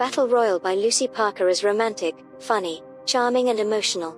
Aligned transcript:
Battle 0.00 0.28
Royal 0.28 0.58
by 0.58 0.76
Lucy 0.76 1.06
Parker 1.06 1.46
is 1.50 1.62
romantic, 1.62 2.14
funny, 2.38 2.82
charming, 3.04 3.50
and 3.50 3.60
emotional. 3.60 4.16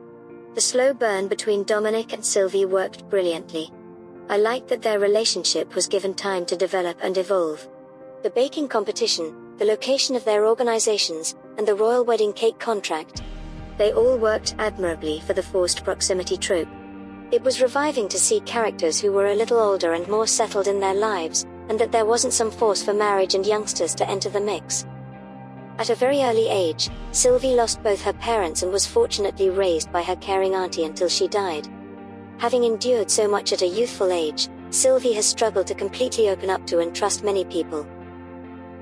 The 0.54 0.60
slow 0.60 0.94
burn 0.94 1.26
between 1.26 1.64
Dominic 1.64 2.12
and 2.12 2.24
Sylvie 2.24 2.66
worked 2.66 3.10
brilliantly. 3.10 3.68
I 4.28 4.36
liked 4.36 4.68
that 4.68 4.82
their 4.82 5.00
relationship 5.00 5.74
was 5.74 5.88
given 5.88 6.14
time 6.14 6.46
to 6.46 6.56
develop 6.56 6.98
and 7.02 7.18
evolve. 7.18 7.68
The 8.22 8.30
baking 8.30 8.68
competition, 8.68 9.56
the 9.58 9.64
location 9.64 10.14
of 10.14 10.24
their 10.24 10.46
organizations, 10.46 11.34
and 11.58 11.66
the 11.66 11.74
royal 11.74 12.04
wedding 12.04 12.32
cake 12.32 12.60
contract. 12.60 13.20
They 13.76 13.92
all 13.92 14.16
worked 14.16 14.54
admirably 14.60 15.18
for 15.26 15.32
the 15.32 15.42
forced 15.42 15.82
proximity 15.82 16.36
trope. 16.36 16.68
It 17.32 17.42
was 17.42 17.60
reviving 17.60 18.08
to 18.10 18.20
see 18.20 18.38
characters 18.42 19.00
who 19.00 19.10
were 19.10 19.32
a 19.32 19.34
little 19.34 19.58
older 19.58 19.94
and 19.94 20.06
more 20.06 20.28
settled 20.28 20.68
in 20.68 20.78
their 20.78 20.94
lives, 20.94 21.44
and 21.68 21.76
that 21.80 21.90
there 21.90 22.06
wasn't 22.06 22.34
some 22.34 22.52
force 22.52 22.84
for 22.84 22.94
marriage 22.94 23.34
and 23.34 23.44
youngsters 23.44 23.96
to 23.96 24.08
enter 24.08 24.30
the 24.30 24.40
mix. 24.40 24.86
At 25.78 25.90
a 25.90 25.94
very 25.94 26.22
early 26.22 26.48
age, 26.48 26.90
Sylvie 27.12 27.54
lost 27.54 27.82
both 27.82 28.02
her 28.02 28.12
parents 28.12 28.62
and 28.62 28.72
was 28.72 28.86
fortunately 28.86 29.50
raised 29.50 29.90
by 29.90 30.02
her 30.02 30.16
caring 30.16 30.54
auntie 30.54 30.84
until 30.84 31.08
she 31.08 31.26
died. 31.28 31.66
Having 32.38 32.64
endured 32.64 33.10
so 33.10 33.26
much 33.26 33.52
at 33.52 33.62
a 33.62 33.66
youthful 33.66 34.12
age, 34.12 34.48
Sylvie 34.70 35.12
has 35.14 35.26
struggled 35.26 35.66
to 35.68 35.74
completely 35.74 36.28
open 36.28 36.50
up 36.50 36.66
to 36.66 36.80
and 36.80 36.94
trust 36.94 37.24
many 37.24 37.44
people. 37.44 37.86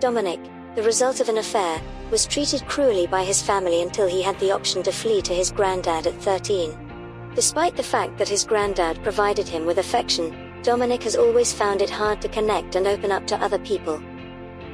Dominic, 0.01 0.41
the 0.75 0.83
result 0.83 1.21
of 1.21 1.29
an 1.29 1.39
affair, 1.39 1.81
was 2.11 2.27
treated 2.27 2.67
cruelly 2.67 3.07
by 3.07 3.23
his 3.23 3.43
family 3.43 3.83
until 3.83 4.09
he 4.09 4.23
had 4.23 4.39
the 4.41 4.53
option 4.53 4.83
to 4.83 4.93
flee 4.93 5.23
to 5.23 5.35
his 5.35 5.51
granddad 5.51 6.07
at 6.07 6.15
13. 6.23 7.33
Despite 7.35 7.77
the 7.77 7.83
fact 7.83 8.19
that 8.19 8.29
his 8.29 8.45
granddad 8.45 9.03
provided 9.03 9.47
him 9.47 9.65
with 9.65 9.79
affection, 9.79 10.53
Dominic 10.63 11.05
has 11.05 11.17
always 11.17 11.53
found 11.53 11.83
it 11.83 11.91
hard 11.91 12.21
to 12.21 12.29
connect 12.29 12.75
and 12.75 12.87
open 12.87 13.13
up 13.13 13.27
to 13.29 13.43
other 13.43 13.59
people. 13.61 14.03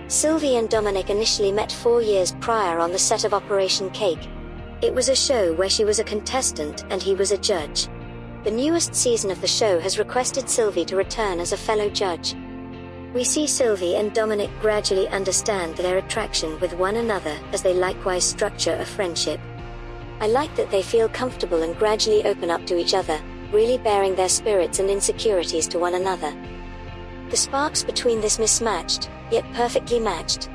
Sylvie 0.09 0.57
and 0.57 0.71
Dominic 0.71 1.11
initially 1.11 1.51
met 1.51 1.73
four 1.73 2.01
years 2.01 2.33
prior 2.41 2.79
on 2.79 2.93
the 2.93 2.99
set 2.99 3.25
of 3.25 3.35
Operation 3.35 3.91
Cake. 3.91 4.29
It 4.81 4.95
was 4.95 5.09
a 5.09 5.17
show 5.17 5.53
where 5.55 5.69
she 5.69 5.85
was 5.85 5.99
a 5.99 6.05
contestant 6.05 6.85
and 6.91 7.03
he 7.03 7.15
was 7.15 7.33
a 7.33 7.39
judge. 7.39 7.89
The 8.45 8.53
newest 8.53 8.95
season 8.95 9.33
of 9.33 9.41
the 9.41 9.49
show 9.49 9.81
has 9.81 9.99
requested 9.99 10.49
Sylvie 10.49 10.85
to 10.85 10.95
return 10.95 11.41
as 11.41 11.51
a 11.51 11.57
fellow 11.57 11.91
judge. 11.91 12.37
We 13.15 13.25
see 13.25 13.49
Sylvie 13.49 13.97
and 13.97 14.15
Dominic 14.15 14.51
gradually 14.61 15.09
understand 15.09 15.77
their 15.77 15.99
attraction 15.99 16.61
with 16.61 16.75
one 16.75 16.97
another 16.97 17.37
as 17.53 17.63
they 17.63 17.75
likewise 17.75 18.25
structure 18.25 18.77
a 18.79 18.85
friendship. 18.85 19.41
I 20.21 20.29
like 20.29 20.55
that 20.55 20.71
they 20.71 20.83
feel 20.83 21.09
comfortable 21.09 21.63
and 21.63 21.77
gradually 21.77 22.25
open 22.27 22.49
up 22.49 22.65
to 22.67 22.79
each 22.79 22.95
other, 22.95 23.21
really 23.51 23.79
baring 23.79 24.15
their 24.15 24.29
spirits 24.29 24.79
and 24.79 24.89
insecurities 24.89 25.67
to 25.69 25.81
one 25.81 25.95
another. 25.95 26.33
The 27.31 27.37
sparks 27.37 27.83
between 27.83 28.21
this 28.21 28.39
mismatched, 28.39 29.11
yet 29.31 29.45
perfectly 29.53 29.99
matched. 29.99 30.49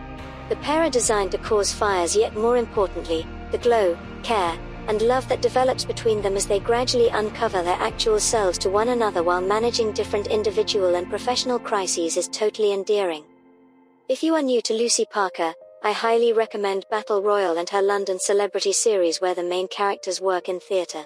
The 0.49 0.55
pair 0.57 0.83
are 0.83 0.89
designed 0.89 1.31
to 1.31 1.37
cause 1.37 1.73
fires, 1.73 2.15
yet 2.15 2.35
more 2.35 2.57
importantly, 2.57 3.27
the 3.51 3.57
glow, 3.57 3.97
care, 4.23 4.57
and 4.87 5.01
love 5.01 5.27
that 5.29 5.41
develops 5.41 5.85
between 5.85 6.21
them 6.21 6.35
as 6.35 6.45
they 6.45 6.59
gradually 6.59 7.09
uncover 7.09 7.61
their 7.61 7.77
actual 7.79 8.19
selves 8.19 8.57
to 8.59 8.69
one 8.69 8.89
another 8.89 9.23
while 9.23 9.41
managing 9.41 9.91
different 9.91 10.27
individual 10.27 10.95
and 10.95 11.09
professional 11.09 11.59
crises 11.59 12.17
is 12.17 12.27
totally 12.27 12.73
endearing. 12.73 13.23
If 14.09 14.23
you 14.23 14.33
are 14.35 14.41
new 14.41 14.61
to 14.63 14.73
Lucy 14.73 15.05
Parker, 15.05 15.53
I 15.83 15.91
highly 15.91 16.33
recommend 16.33 16.85
Battle 16.89 17.21
Royal 17.21 17.57
and 17.57 17.69
her 17.69 17.81
London 17.81 18.19
Celebrity 18.19 18.73
series 18.73 19.19
where 19.19 19.35
the 19.35 19.43
main 19.43 19.67
characters 19.67 20.21
work 20.21 20.47
in 20.49 20.59
theatre. 20.59 21.05